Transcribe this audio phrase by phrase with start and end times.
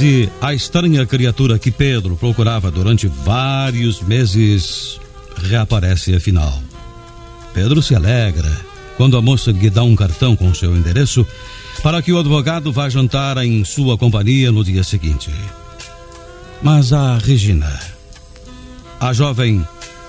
[0.00, 4.98] Daisy, a estranha criatura que Pedro procurava durante vários meses,
[5.36, 6.58] reaparece afinal.
[7.52, 8.50] Pedro se alegra
[8.96, 11.26] quando a moça lhe dá um cartão com seu endereço
[11.82, 15.30] para que o advogado vá jantar em sua companhia no dia seguinte.
[16.62, 17.70] Mas a Regina,
[18.98, 19.66] a jovem,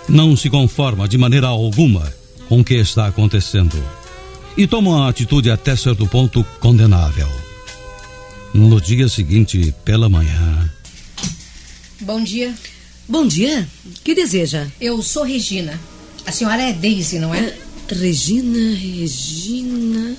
[0.08, 2.04] não se conforma de maneira alguma
[2.48, 3.78] com o que está acontecendo
[4.56, 7.51] e toma uma atitude até certo ponto condenável.
[8.54, 10.70] No dia seguinte, pela manhã.
[12.02, 12.54] Bom dia.
[13.08, 13.68] Bom dia.
[14.04, 14.68] Que deseja?
[14.80, 15.80] Eu sou Regina.
[16.26, 17.40] A senhora é Daisy, não é?
[17.40, 20.16] é Regina, Regina.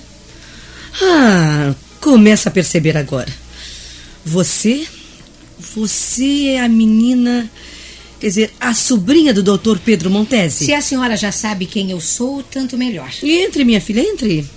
[1.01, 3.31] Ah, começa a perceber agora.
[4.25, 4.87] Você.
[5.75, 7.49] Você é a menina.
[8.19, 10.65] Quer dizer, a sobrinha do doutor Pedro Montesi.
[10.65, 13.11] Se a senhora já sabe quem eu sou, tanto melhor.
[13.21, 14.49] Entre, minha filha, entre.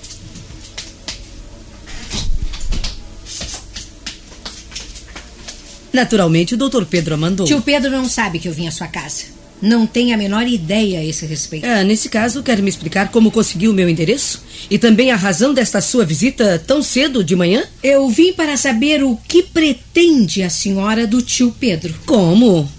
[5.92, 7.46] Naturalmente, o doutor Pedro a mandou.
[7.46, 9.36] Tio Pedro não sabe que eu vim à sua casa.
[9.60, 11.66] Não tem a menor ideia a esse respeito.
[11.66, 14.42] Ah, nesse caso, quer me explicar como conseguiu o meu endereço?
[14.70, 17.64] E também a razão desta sua visita tão cedo de manhã?
[17.82, 21.94] Eu vim para saber o que pretende a senhora do tio Pedro.
[22.04, 22.70] Como?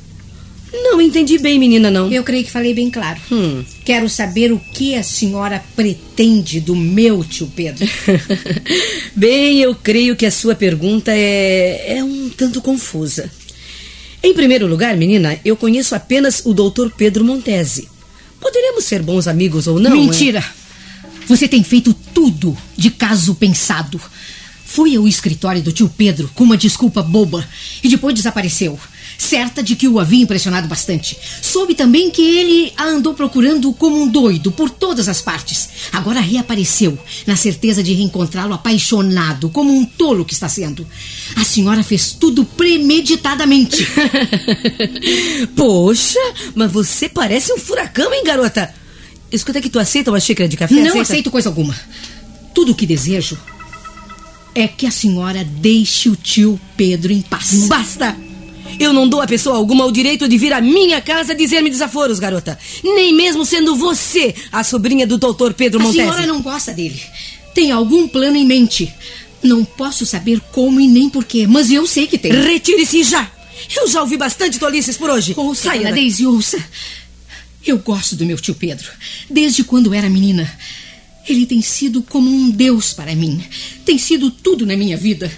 [0.72, 2.12] Não entendi bem, menina, não.
[2.12, 3.20] Eu creio que falei bem claro.
[3.32, 3.64] Hum.
[3.86, 7.88] Quero saber o que a senhora pretende do meu tio Pedro.
[9.16, 13.32] bem, eu creio que a sua pergunta é, é um tanto confusa.
[14.22, 17.88] Em primeiro lugar, menina, eu conheço apenas o doutor Pedro Montesi.
[18.40, 19.92] Poderemos ser bons amigos ou não?
[19.92, 20.40] Mentira!
[20.40, 20.68] É?
[21.28, 24.00] Você tem feito tudo de caso pensado.
[24.66, 27.48] Fui ao escritório do tio Pedro com uma desculpa boba
[27.84, 28.78] e depois desapareceu
[29.18, 31.18] certa de que o havia impressionado bastante.
[31.42, 35.70] Soube também que ele a andou procurando como um doido por todas as partes.
[35.92, 40.88] Agora reapareceu, na certeza de reencontrá-lo apaixonado, como um tolo que está sendo.
[41.36, 43.88] A senhora fez tudo premeditadamente.
[45.56, 46.20] Poxa,
[46.54, 48.74] mas você parece um furacão, hein, garota?
[49.32, 50.76] Escuta que tu aceita uma xícara de café?
[50.76, 51.02] Não aceita?
[51.02, 51.76] aceito coisa alguma.
[52.54, 53.38] Tudo o que desejo
[54.56, 57.68] é que a senhora deixe o tio Pedro em paz.
[57.68, 58.27] Basta!
[58.80, 62.20] Eu não dou a pessoa alguma o direito de vir à minha casa dizer-me desaforos,
[62.20, 62.58] garota.
[62.84, 66.02] Nem mesmo sendo você a sobrinha do doutor Pedro Montesi.
[66.02, 67.02] A senhora não gosta dele.
[67.54, 68.94] Tem algum plano em mente.
[69.42, 72.32] Não posso saber como e nem porquê, mas eu sei que tem.
[72.32, 73.32] Retire-se já!
[73.76, 75.34] Eu já ouvi bastante tolices por hoje.
[75.36, 76.64] Ouça, Saia Daisy, ouça.
[77.66, 78.88] Eu gosto do meu tio Pedro,
[79.30, 80.50] desde quando era menina.
[81.28, 83.44] Ele tem sido como um deus para mim.
[83.84, 85.30] Tem sido tudo na minha vida.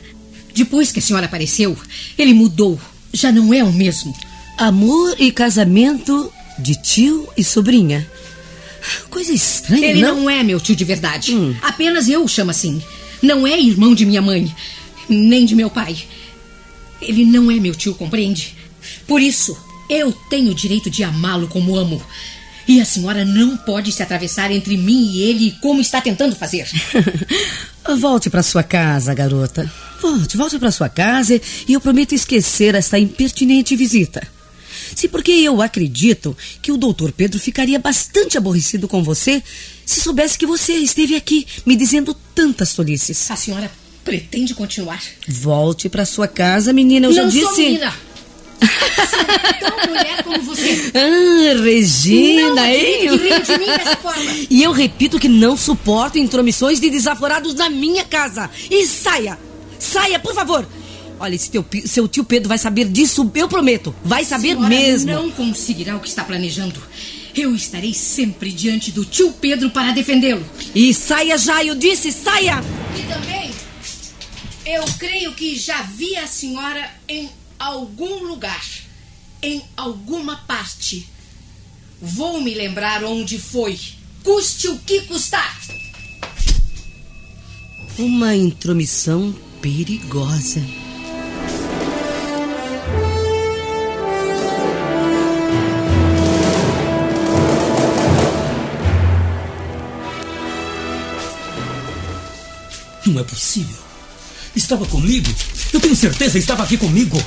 [0.54, 1.78] Depois que a senhora apareceu,
[2.18, 2.80] ele mudou
[3.14, 4.16] já não é o mesmo.
[4.58, 8.06] Amor e casamento de tio e sobrinha.
[9.09, 10.22] Coisa estranha, Ele não?
[10.22, 11.36] não é meu tio de verdade.
[11.36, 11.56] Hum.
[11.62, 12.81] Apenas eu o chamo assim.
[13.22, 14.53] Não é irmão de minha mãe,
[15.08, 15.98] nem de meu pai.
[17.02, 18.56] Ele não é meu tio, compreende?
[19.08, 19.58] Por isso,
[19.90, 22.02] eu tenho o direito de amá-lo como amo.
[22.69, 26.69] E a senhora não pode se atravessar entre mim e ele como está tentando fazer.
[28.00, 29.68] Volte para sua casa, garota.
[30.00, 34.22] Volte, volte para sua casa e eu prometo esquecer esta impertinente visita.
[34.96, 39.41] Se porque eu acredito que o doutor Pedro ficaria bastante aborrecido com você
[39.84, 43.31] se soubesse que você esteve aqui me dizendo tantas tolices.
[43.31, 43.72] A senhora
[44.06, 45.01] pretende continuar?
[45.28, 47.07] Volte para sua casa, menina.
[47.07, 47.46] Eu não já disse.
[47.46, 48.09] Sou menina.
[48.60, 50.92] Tão mulher como você.
[50.94, 53.10] Ah, Regina, não hein?
[53.18, 54.20] De mim dessa forma.
[54.50, 58.50] E eu repito que não suporto intromissões de desaforados na minha casa.
[58.70, 59.38] E saia!
[59.78, 60.68] Saia, por favor!
[61.20, 63.94] Olha, esse teu, seu tio Pedro vai saber disso, eu prometo.
[64.04, 65.12] Vai saber Senhora mesmo.
[65.12, 66.82] não conseguirá o que está planejando.
[67.36, 70.44] Eu estarei sempre diante do tio Pedro para defendê-lo.
[70.74, 72.64] E saia já, eu disse, saia!
[72.98, 73.52] E também,
[74.66, 77.30] eu creio que já vi a senhora em
[77.60, 78.66] algum lugar,
[79.44, 81.08] em alguma parte.
[82.02, 83.78] Vou me lembrar onde foi,
[84.24, 85.60] custe o que custar.
[87.98, 90.64] Uma intromissão perigosa.
[103.06, 103.76] Não é possível.
[104.56, 105.30] Estava comigo.
[105.74, 107.22] Eu tenho certeza, estava aqui comigo.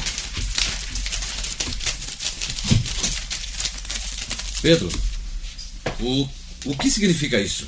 [4.63, 4.89] Pedro,
[6.01, 6.29] o,
[6.67, 7.67] o que significa isso?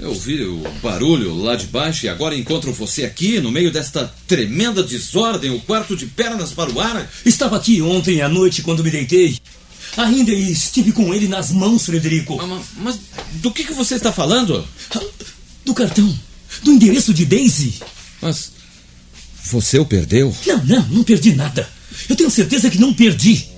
[0.00, 4.12] Eu ouvi o barulho lá de baixo e agora encontro você aqui, no meio desta
[4.26, 7.08] tremenda desordem, o quarto de pernas para o ar.
[7.24, 9.38] Estava aqui ontem à noite quando me deitei.
[9.96, 12.36] Ainda estive com ele nas mãos, Frederico.
[12.36, 13.00] Mas, mas
[13.34, 14.66] do que, que você está falando?
[15.64, 16.18] Do cartão.
[16.62, 17.74] Do endereço de Daisy.
[18.20, 18.52] Mas
[19.44, 20.34] você o perdeu?
[20.46, 21.68] Não, não, não perdi nada.
[22.08, 23.48] Eu tenho certeza que não perdi.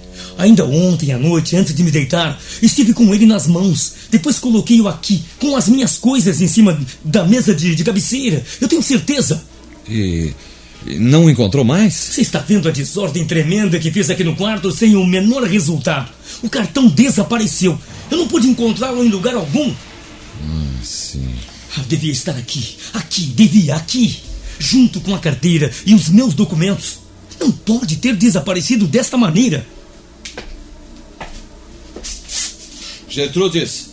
[0.41, 3.93] Ainda ontem à noite, antes de me deitar, estive com ele nas mãos.
[4.11, 8.43] Depois coloquei-o aqui, com as minhas coisas em cima da mesa de, de cabeceira.
[8.59, 9.45] Eu tenho certeza.
[9.87, 10.33] E,
[10.99, 11.93] não encontrou mais?
[11.93, 16.11] Você está vendo a desordem tremenda que fiz aqui no quarto sem o menor resultado.
[16.43, 17.79] O cartão desapareceu.
[18.11, 19.71] Eu não pude encontrá-lo em lugar algum.
[19.71, 21.35] Ah, sim.
[21.77, 24.21] Eu devia estar aqui, aqui, devia, aqui,
[24.59, 26.99] junto com a carteira e os meus documentos.
[27.39, 29.67] Não pode ter desaparecido desta maneira.
[33.11, 33.91] Gertrudes,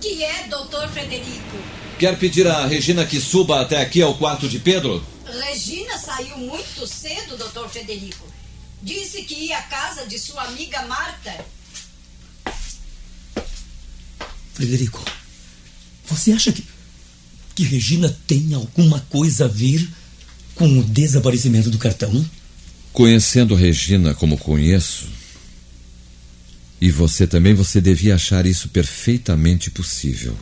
[0.00, 1.56] Que é, doutor Frederico?
[1.98, 5.04] quer pedir a Regina que suba até aqui ao quarto de Pedro?
[5.26, 8.26] Regina saiu muito cedo, doutor Frederico.
[8.82, 11.44] Disse que ia à casa de sua amiga Marta.
[14.54, 15.04] Frederico,
[16.06, 16.64] você acha que,
[17.54, 19.88] que Regina tem alguma coisa a ver
[20.54, 22.24] com o desaparecimento do cartão?
[22.92, 25.08] Conhecendo Regina como conheço,
[26.80, 30.36] e você também, você devia achar isso perfeitamente possível.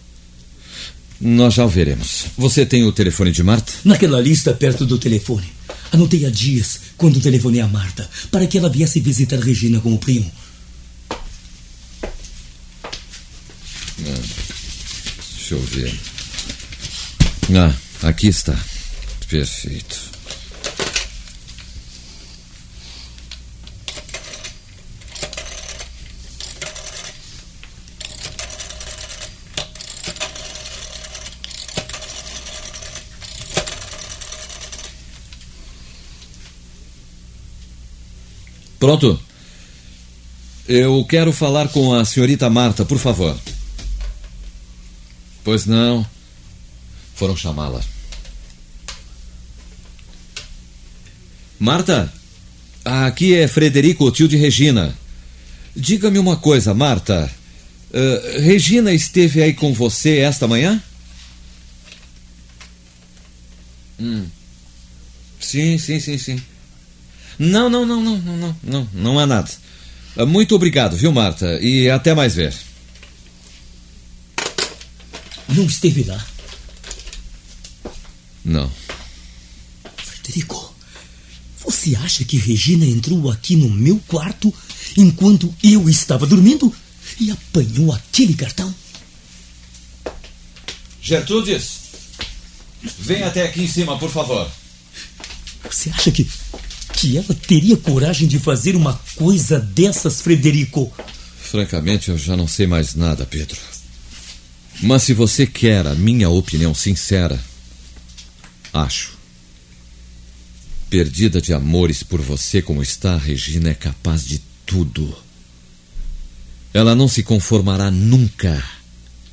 [1.20, 2.26] Nós já o veremos.
[2.36, 3.72] Você tem o telefone de Marta?
[3.84, 5.50] Naquela lista perto do telefone.
[5.90, 9.98] Anotei há dias, quando telefonei a Marta, para que ela viesse visitar Regina com o
[9.98, 10.30] primo.
[15.48, 15.94] Deixa eu ver.
[17.54, 18.58] Ah, aqui está.
[19.28, 20.05] Perfeito.
[38.86, 39.20] Pronto.
[40.68, 43.36] Eu quero falar com a senhorita Marta, por favor.
[45.42, 46.06] Pois não.
[47.16, 47.80] Foram chamá-la.
[51.58, 52.12] Marta,
[52.84, 54.96] aqui é Frederico, tio de Regina.
[55.74, 57.28] Diga-me uma coisa, Marta.
[57.92, 60.80] Eh, Regina esteve aí com você esta manhã?
[63.98, 64.26] Hum.
[65.40, 66.40] Sim, sim, sim, sim.
[67.38, 69.50] Não, não, não, não, não, não, não, não há nada.
[70.16, 71.60] Ah, Muito obrigado, viu, Marta?
[71.60, 72.54] E até mais ver.
[75.48, 76.26] Não esteve lá.
[78.44, 78.70] Não.
[79.96, 80.74] Frederico,
[81.64, 84.52] você acha que Regina entrou aqui no meu quarto
[84.96, 86.74] enquanto eu estava dormindo
[87.20, 88.74] e apanhou aquele cartão?
[91.02, 91.80] Gertrudes,
[92.98, 94.50] vem até aqui em cima, por favor.
[95.70, 96.28] Você acha que,
[96.96, 100.90] que ela teria coragem de fazer uma coisa dessas, Frederico?
[101.38, 103.58] Francamente, eu já não sei mais nada, Pedro.
[104.80, 107.38] Mas se você quer a minha opinião sincera,
[108.72, 109.14] acho.
[110.88, 115.16] Perdida de amores por você como está, Regina é capaz de tudo.
[116.72, 118.62] Ela não se conformará nunca,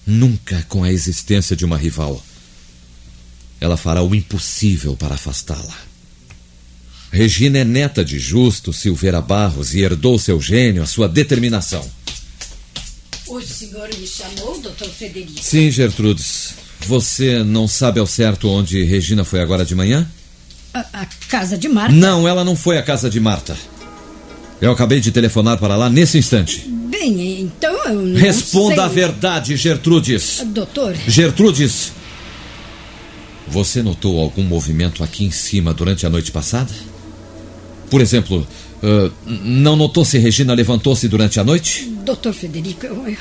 [0.06, 2.24] nunca com a existência de uma rival.
[3.60, 5.93] Ela fará o impossível para afastá-la.
[7.14, 11.88] Regina é neta de Justo Silveira Barros e herdou seu gênio, a sua determinação.
[13.28, 15.40] O senhor me chamou, doutor Frederico?
[15.40, 16.56] Sim, Gertrudes.
[16.88, 20.10] Você não sabe ao certo onde Regina foi agora de manhã?
[20.74, 21.94] A, a casa de Marta.
[21.94, 23.56] Não, ela não foi à casa de Marta.
[24.60, 26.68] Eu acabei de telefonar para lá nesse instante.
[26.68, 28.84] Bem, então eu não Responda sei.
[28.86, 30.42] a verdade, Gertrudes.
[30.48, 31.92] Doutor, Gertrudes,
[33.48, 36.74] você notou algum movimento aqui em cima durante a noite passada?
[37.94, 38.48] Por exemplo,
[38.82, 41.84] ah, não notou se Regina levantou-se durante a noite?
[42.04, 43.18] doutor Federico, eu, eu-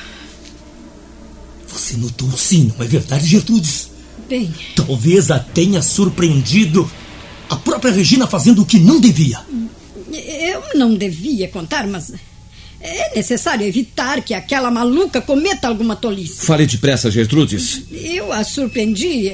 [1.67, 3.89] Você notou sim, não é verdade, Gertrudes?
[4.27, 6.89] Bem, Talvez a tenha surpreendido
[7.51, 9.41] a própria Regina fazendo o que não devia.
[10.11, 12.11] eu não devia contar, mas
[12.81, 16.43] é necessário evitar que aquela maluca cometa alguma tolice.
[16.47, 17.83] Fale depressa, Gertrudes.
[17.91, 19.31] Eu a surpreendi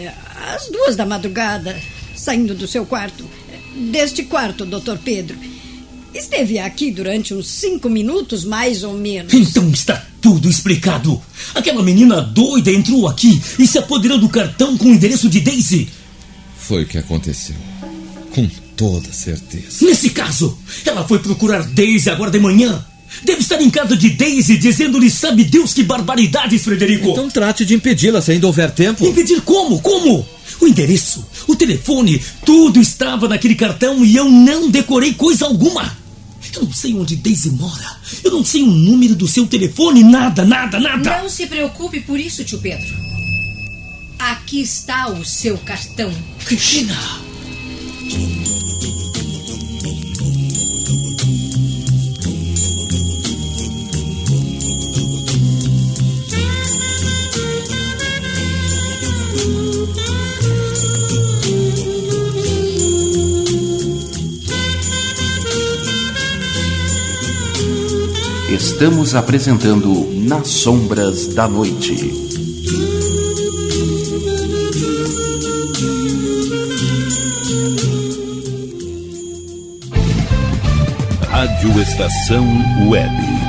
[0.54, 1.80] às duas da madrugada,
[2.14, 3.24] saindo do seu quarto.
[3.76, 5.38] Deste quarto, doutor Pedro.
[6.14, 9.34] Esteve aqui durante uns cinco minutos, mais ou menos.
[9.34, 11.22] Então está tudo explicado.
[11.54, 15.88] Aquela menina doida entrou aqui e se apoderou do cartão com o endereço de Daisy.
[16.58, 17.56] Foi o que aconteceu.
[18.32, 19.86] Com toda certeza.
[19.86, 22.84] Nesse caso, ela foi procurar Daisy agora de manhã.
[23.24, 27.10] Deve estar em casa de Daisy dizendo-lhe sabe Deus que barbaridades, Frederico.
[27.10, 29.06] Então trate de impedi-la se ainda houver tempo.
[29.06, 29.80] Impedir como?
[29.80, 30.26] Como?
[30.62, 35.98] O endereço, o telefone, tudo estava naquele cartão e eu não decorei coisa alguma.
[36.56, 37.98] Eu não sei onde Daisy mora.
[38.24, 41.22] Eu não sei o número do seu telefone, nada, nada, nada.
[41.22, 42.94] Não se preocupe por isso, tio Pedro.
[44.18, 46.12] Aqui está o seu cartão.
[46.46, 46.98] Regina!
[68.80, 72.14] Estamos apresentando Nas Sombras da Noite.
[81.30, 82.48] Rádio Estação
[82.88, 83.49] Web.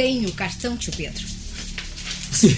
[0.00, 1.22] Tem o cartão, tio Pedro.
[2.32, 2.56] Você.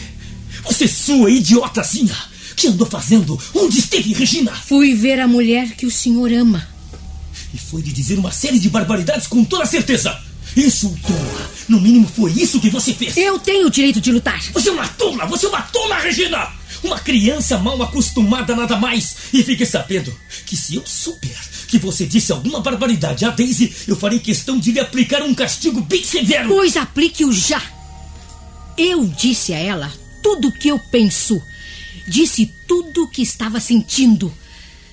[0.63, 2.15] Você sua idiotazinha!
[2.55, 3.37] Que andou fazendo?
[3.53, 4.53] Onde esteve, Regina?
[4.53, 6.65] Fui ver a mulher que o senhor ama.
[7.53, 10.17] E foi de dizer uma série de barbaridades com toda certeza.
[10.57, 11.49] Insultou-a.
[11.69, 13.17] No mínimo foi isso que você fez.
[13.17, 14.41] Eu tenho o direito de lutar.
[14.53, 15.27] Você é uma tola!
[15.27, 16.49] Você é uma tola, Regina!
[16.85, 19.17] Uma criança mal acostumada a nada mais.
[19.33, 21.37] E fique sabendo que se eu souber
[21.73, 25.81] que você disse alguma barbaridade a Daisy, eu farei questão de lhe aplicar um castigo
[25.81, 26.51] bem severo.
[26.51, 27.63] Pois aplique-o já.
[28.77, 29.91] Eu disse a ela
[30.23, 31.41] tudo o que eu penso.
[32.07, 34.31] Disse tudo o que estava sentindo.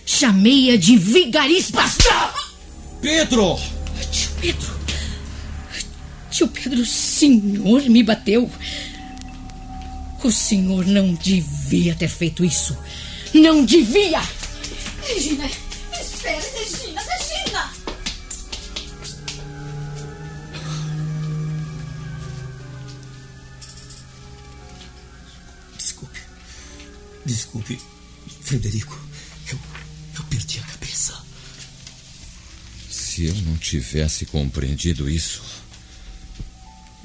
[0.05, 1.75] Chamei-a de vigarista.
[1.75, 2.33] Basta!
[3.01, 3.59] Pedro!
[4.09, 4.79] Tio Pedro.
[6.31, 8.49] Tio Pedro, o senhor me bateu.
[10.23, 12.77] O senhor não devia ter feito isso.
[13.33, 14.21] Não devia!
[15.05, 15.49] Regina,
[16.19, 17.73] espere, Regina, Regina!
[25.77, 26.19] Desculpe.
[27.25, 27.81] Desculpe,
[28.41, 28.99] Frederico.
[29.49, 29.59] Eu,
[30.17, 31.23] eu perdi a cabeça.
[32.89, 35.41] Se eu não tivesse compreendido isso,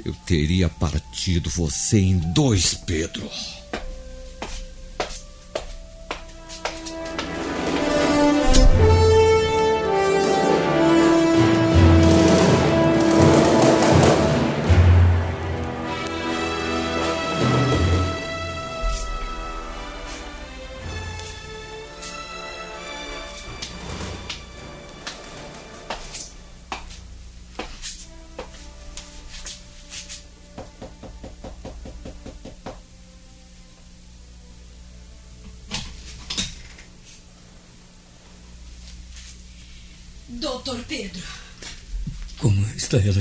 [0.05, 3.31] eu teria partido você em dois, Pedro.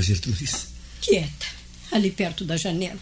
[0.04, 0.68] Gertrudes?
[1.00, 1.46] quieta,
[1.92, 2.98] ali perto da janela.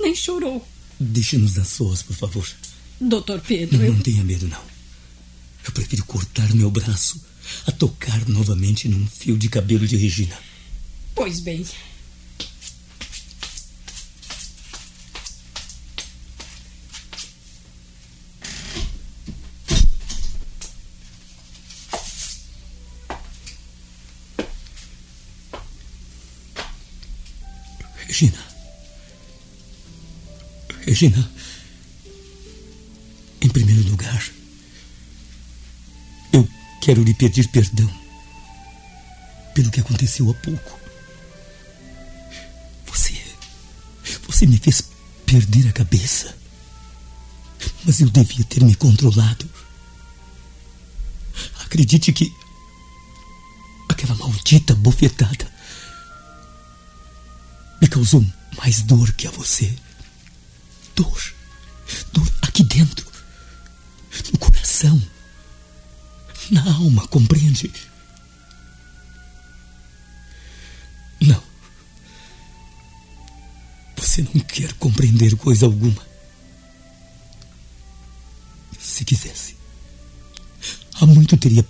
[0.00, 0.66] Nem chorou.
[1.00, 2.48] Deixe-nos a sós, por favor.
[3.00, 3.92] Doutor Pedro, Não, eu.
[3.94, 4.62] não tenha medo, não.
[5.64, 7.20] Eu prefiro cortar meu braço
[7.66, 10.36] a tocar novamente num fio de cabelo de Regina.
[11.14, 11.64] Pois bem.
[30.92, 31.26] Regina.
[33.40, 34.22] Em primeiro lugar,
[36.34, 36.46] eu
[36.82, 37.90] quero lhe pedir perdão
[39.54, 40.78] pelo que aconteceu há pouco.
[42.84, 43.18] Você.
[44.26, 44.82] Você me fez
[45.24, 46.36] perder a cabeça.
[47.86, 49.48] Mas eu devia ter me controlado.
[51.64, 52.30] Acredite que.
[53.88, 55.50] aquela maldita bofetada
[57.80, 58.22] me causou
[58.58, 59.74] mais dor que a você.
[60.94, 61.34] Dor.
[62.12, 63.10] Dor aqui dentro.
[64.32, 65.02] No coração.
[66.50, 67.72] Na alma, compreende?
[71.20, 71.42] Não.
[73.96, 76.06] Você não quer compreender coisa alguma.
[78.78, 79.56] Se quisesse,
[80.94, 81.64] há muito teria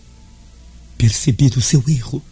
[0.98, 2.22] percebido o seu erro.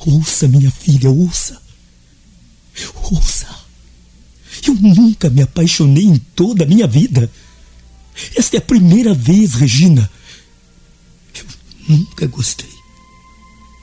[0.00, 1.60] Ouça, minha filha, ouça.
[3.10, 3.57] Ouça.
[4.68, 7.30] Eu nunca me apaixonei em toda a minha vida.
[8.36, 10.10] Esta é a primeira vez, Regina.
[11.34, 11.46] Eu
[11.88, 12.68] nunca gostei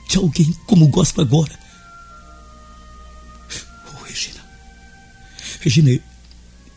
[0.08, 1.58] de alguém como gosto agora.
[3.92, 4.40] Oh, Regina.
[5.60, 5.90] Regina,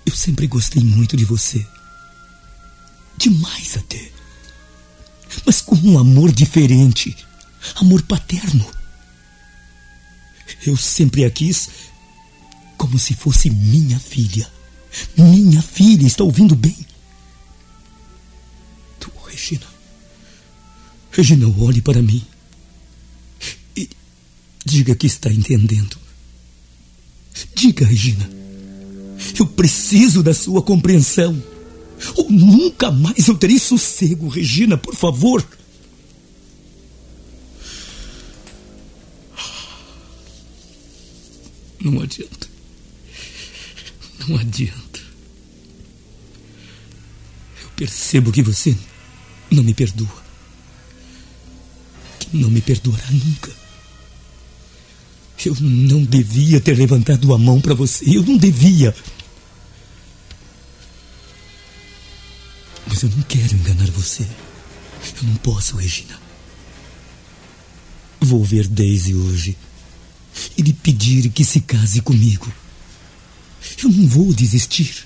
[0.06, 1.64] eu sempre gostei muito de você.
[3.16, 4.12] Demais até.
[5.46, 7.16] Mas com um amor diferente.
[7.76, 8.66] Amor paterno.
[10.66, 11.70] Eu sempre a quis
[12.80, 14.50] como se fosse minha filha.
[15.16, 16.76] Minha filha, está ouvindo bem?
[19.00, 19.68] Tu, Regina.
[21.12, 22.26] Regina, olhe para mim.
[23.76, 23.90] E
[24.66, 25.98] diga que está entendendo.
[27.54, 28.28] Diga, Regina.
[29.38, 31.44] Eu preciso da sua compreensão.
[32.16, 35.46] Ou nunca mais eu terei sossego, Regina, por favor.
[41.82, 42.49] Não adianta.
[44.30, 45.00] Não adianta.
[47.64, 48.78] Eu percebo que você
[49.50, 50.24] não me perdoa.
[52.20, 53.52] Que não me perdoará nunca.
[55.44, 58.06] Eu não devia ter levantado a mão para você.
[58.06, 58.96] Eu não devia.
[62.86, 64.28] Mas eu não quero enganar você.
[65.18, 66.22] Eu não posso, Regina.
[68.22, 69.58] Vou ver Daisy hoje.
[70.56, 72.54] e lhe pedir que se case comigo.
[73.84, 75.06] Eu não vou desistir.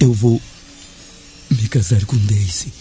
[0.00, 0.40] Eu vou
[1.50, 2.72] me casar com Daisy.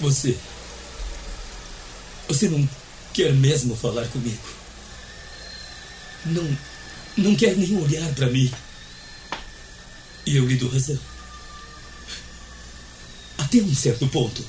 [0.00, 0.36] Você.
[2.28, 2.68] Você não
[3.12, 4.38] quer mesmo falar comigo?
[6.26, 6.58] Não.
[7.16, 8.52] Não quer nem olhar para mim.
[10.26, 10.98] E eu lhe dou razão.
[13.38, 14.44] Até um certo ponto.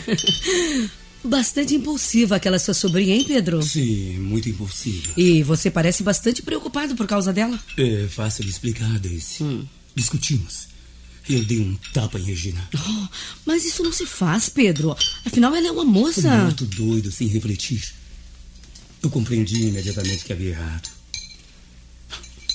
[1.24, 3.62] Bastante impulsiva aquela sua sobrinha, hein, Pedro?
[3.62, 5.14] Sim, muito impulsiva.
[5.16, 7.58] E você parece bastante preocupado por causa dela.
[7.78, 9.42] É fácil de explicar, Daisy.
[9.42, 9.64] Hum.
[9.94, 10.68] Discutimos.
[11.28, 12.68] Eu dei um tapa em Regina.
[12.74, 13.08] Oh,
[13.46, 14.94] mas isso não se faz, Pedro.
[15.24, 16.44] Afinal, ela é uma moça.
[16.44, 17.82] Muito doido, sem refletir.
[19.02, 20.90] Eu compreendi imediatamente que havia errado.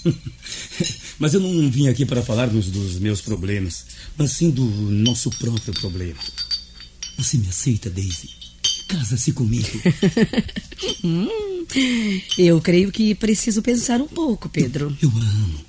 [1.18, 3.86] mas eu não vim aqui para falarmos dos meus problemas,
[4.18, 6.20] mas sim do nosso próprio problema.
[7.20, 8.30] Você me aceita, Daisy?
[8.88, 9.68] Casa-se comigo.
[11.04, 11.28] hum,
[12.38, 14.96] eu creio que preciso pensar um pouco, Pedro.
[15.02, 15.60] Eu, eu amo.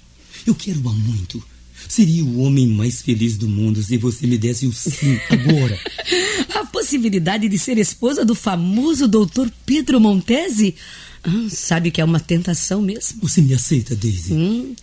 [0.46, 1.42] Eu quero-a muito.
[1.88, 5.76] Seria o homem mais feliz do mundo se você me desse o sim agora.
[6.54, 10.76] A possibilidade de ser esposa do famoso doutor Pedro Montese?
[11.24, 13.18] Ah, sabe que é uma tentação mesmo.
[13.22, 14.32] Você me aceita, Daisy?
[14.32, 14.74] Hum,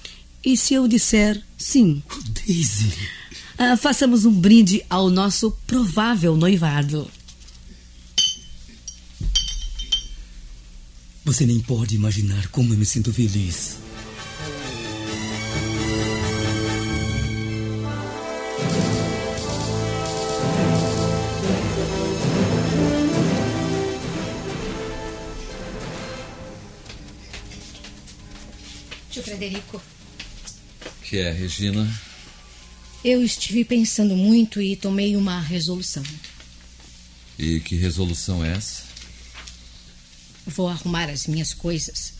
[0.43, 2.03] e se eu disser sim?
[2.11, 2.91] Oh, Daisy.
[3.59, 7.09] Ah, façamos um brinde ao nosso provável noivado.
[11.25, 13.77] Você nem pode imaginar como eu me sinto feliz.
[29.09, 29.81] Tio Frederico.
[31.01, 32.06] Que é, Regina?
[33.03, 36.03] Eu estive pensando muito e tomei uma resolução.
[37.37, 38.83] E que resolução é essa?
[40.45, 42.13] Vou arrumar as minhas coisas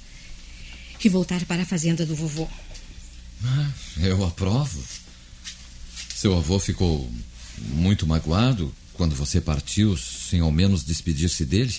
[1.04, 2.48] e voltar para a fazenda do vovô.
[3.44, 4.84] Ah, eu aprovo.
[6.16, 7.10] Seu avô ficou
[7.58, 11.76] muito magoado quando você partiu sem ao menos despedir-se dele?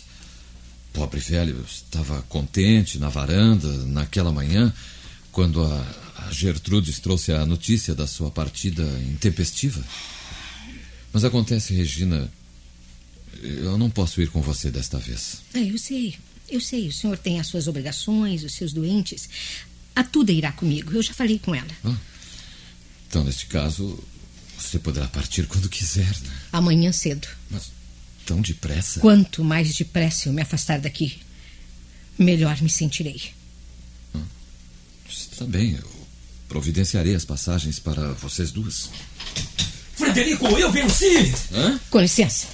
[0.93, 4.73] Pobre velho estava contente na varanda naquela manhã
[5.33, 5.87] quando a,
[6.27, 9.83] a Gertrudes trouxe a notícia da sua partida intempestiva.
[11.13, 12.31] Mas acontece, Regina,
[13.43, 15.43] eu não posso ir com você desta vez.
[15.55, 16.17] É, eu sei.
[16.49, 16.89] Eu sei.
[16.89, 19.29] O senhor tem as suas obrigações, os seus doentes.
[19.95, 20.93] A Tuda irá comigo.
[20.93, 21.71] Eu já falei com ela.
[21.85, 21.97] Ah,
[23.09, 23.99] então, neste caso,
[24.59, 26.37] você poderá partir quando quiser, né?
[26.53, 27.29] Amanhã cedo.
[27.51, 27.71] Mas
[28.27, 29.01] tão depressa?
[29.01, 31.19] Quanto mais depressa eu me afastar daqui,
[32.19, 33.38] melhor me sentirei.
[35.39, 35.79] Está bem.
[35.81, 35.89] Eu
[36.49, 38.91] providenciarei as passagens para vocês duas.
[39.95, 41.33] Frederico, eu venci!
[41.53, 41.79] Hã?
[41.91, 42.49] Com licença.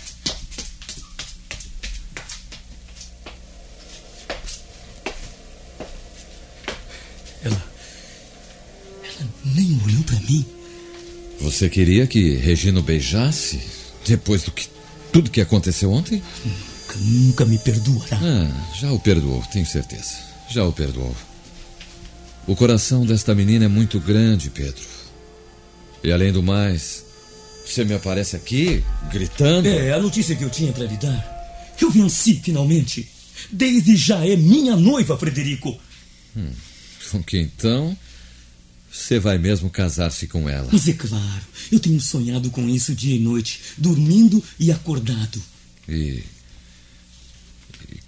[7.43, 7.65] Ela.
[9.03, 10.45] Ela nem olhou para mim.
[11.41, 13.63] Você queria que Regina o beijasse
[14.07, 14.69] depois do que
[15.11, 16.23] tudo que aconteceu ontem?
[16.45, 18.21] Nunca, nunca me perdoará.
[18.23, 20.19] Ah, já o perdoou, tenho certeza.
[20.51, 21.17] Já o perdoou.
[22.47, 24.83] O coração desta menina é muito grande, Pedro.
[26.03, 27.05] E além do mais,
[27.65, 29.67] você me aparece aqui gritando.
[29.67, 31.75] É, a notícia que eu tinha para lhe dar.
[31.81, 33.09] Eu venci finalmente.
[33.51, 35.79] Desde já é minha noiva, Frederico.
[36.37, 36.51] Hum,
[37.11, 37.97] com que então
[38.93, 40.69] você vai mesmo casar-se com ela?
[40.71, 45.43] Mas é claro, eu tenho sonhado com isso dia e noite, dormindo e acordado.
[45.89, 46.23] E.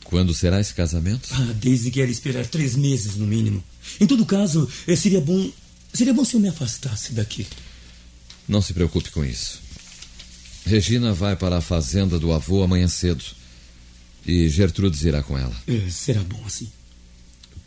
[0.08, 1.28] Quando será esse casamento?
[1.32, 3.62] Ah, desde quer esperar três meses no mínimo.
[4.00, 5.50] Em todo caso, eh, seria bom.
[5.92, 7.46] Seria bom se eu me afastasse daqui.
[8.46, 9.60] Não se preocupe com isso.
[10.64, 13.24] Regina vai para a fazenda do avô amanhã cedo.
[14.24, 15.54] E Gertrudes irá com ela.
[15.66, 16.68] É, será bom assim.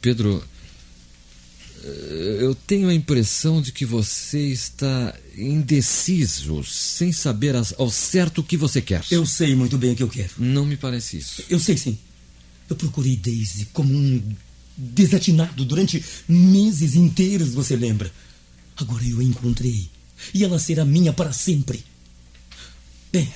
[0.01, 0.41] Pedro,
[1.83, 8.43] eh, eu tenho a impressão de que você está indeciso, sem saber ao certo o
[8.43, 9.03] que você quer.
[9.11, 10.31] Eu sei muito bem o que eu quero.
[10.37, 11.43] Não me parece isso.
[11.49, 11.97] Eu sei sim.
[12.69, 14.21] Eu procurei Daisy como um
[14.77, 18.11] desatinado durante meses inteiros, você lembra?
[18.77, 19.89] Agora eu a encontrei.
[20.33, 21.83] E ela será minha para sempre.
[23.11, 23.31] Bem,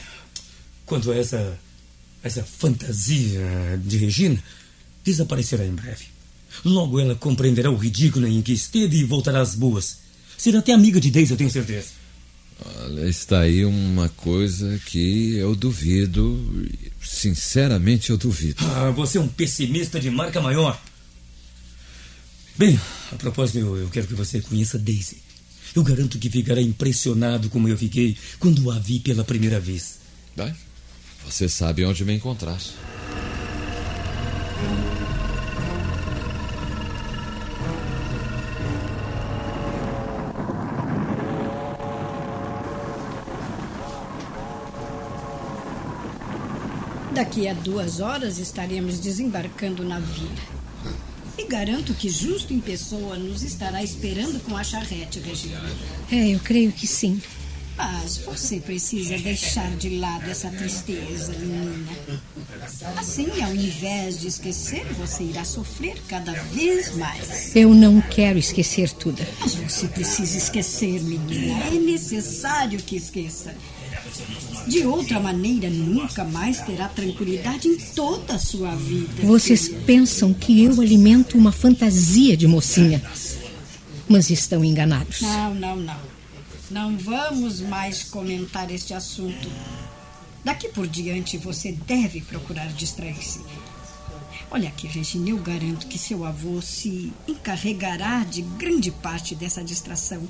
[0.86, 1.60] quanto a essa.
[2.22, 3.42] essa fantasia
[3.84, 4.42] de Regina,
[5.04, 6.06] desaparecerá em breve.
[6.64, 9.98] Logo ela compreenderá o ridículo em que esteve e voltará às boas.
[10.38, 12.03] Será até amiga de Deise, eu tenho certeza.
[12.66, 16.68] Olha, está aí uma coisa que eu duvido.
[17.02, 18.64] Sinceramente, eu duvido.
[18.76, 20.80] Ah, você é um pessimista de marca maior.
[22.58, 22.80] Bem,
[23.12, 25.18] a propósito, eu, eu quero que você conheça Daisy.
[25.76, 30.00] Eu garanto que ficará impressionado como eu fiquei quando a vi pela primeira vez.
[30.36, 30.54] Bem,
[31.26, 32.60] você sabe onde me encontrar.
[47.34, 50.30] Daqui a duas horas estaremos desembarcando na vila.
[51.36, 55.60] E garanto que Justo em Pessoa nos estará esperando com a charrete, Regina.
[56.12, 57.20] É, eu creio que sim.
[57.76, 61.92] Mas você precisa deixar de lado essa tristeza, menina.
[62.98, 67.56] Assim, ao invés de esquecer, você irá sofrer cada vez mais.
[67.56, 69.26] Eu não quero esquecer tudo.
[69.40, 71.64] Mas você precisa esquecer, menina.
[71.66, 73.56] É necessário que esqueça.
[74.68, 79.24] De outra maneira, nunca mais terá tranquilidade em toda a sua vida.
[79.24, 83.02] Vocês pensam que eu alimento uma fantasia de mocinha.
[84.08, 85.22] Mas estão enganados.
[85.22, 86.00] Não, não, não.
[86.72, 89.50] Não vamos mais comentar este assunto.
[90.44, 93.42] Daqui por diante você deve procurar distrair-se.
[94.50, 100.28] Olha aqui, Regina, eu garanto que seu avô se encarregará de grande parte dessa distração.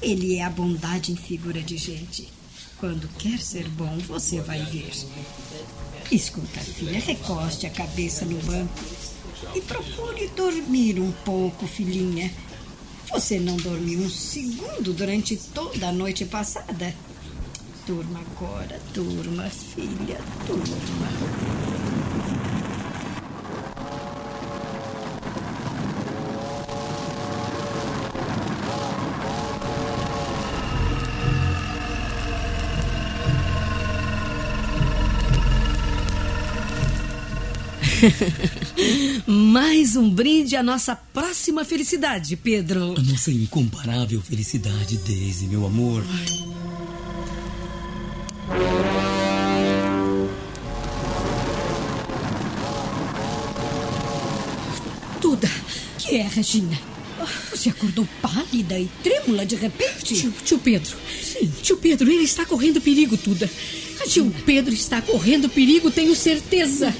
[0.00, 2.28] Ele é a bondade em figura de gente.
[2.82, 4.90] Quando quer ser bom, você vai ver.
[6.10, 8.74] Escuta, filha, recoste a cabeça no banco
[9.54, 12.28] e procure dormir um pouco, filhinha.
[13.08, 16.92] Você não dormiu um segundo durante toda a noite passada?
[17.86, 20.18] Durma agora, durma, filha,
[20.48, 21.71] durma.
[39.26, 42.94] Mais um brinde à nossa próxima felicidade, Pedro.
[42.98, 46.04] A nossa incomparável felicidade, Daisy, meu amor.
[55.20, 55.50] Tuda,
[55.98, 56.78] que é, Regina?
[57.50, 60.14] Você acordou pálida e trêmula de repente?
[60.14, 60.96] Tio, tio Pedro.
[61.22, 61.52] Sim.
[61.62, 63.48] Tio Pedro, ele está correndo perigo, Tuda.
[64.08, 66.92] Tio Pedro está correndo perigo, tenho certeza.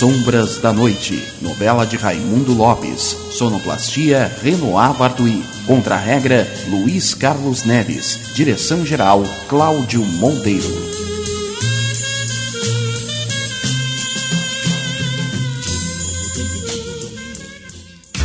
[0.00, 9.22] Sombras da Noite, novela de Raimundo Lopes, sonoplastia Renoir Bartui, contra-regra Luiz Carlos Neves, direção-geral
[9.46, 10.74] Cláudio Monteiro.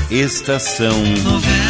[0.09, 1.64] Estação Novela.